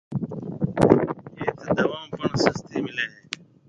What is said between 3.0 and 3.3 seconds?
ھيََََ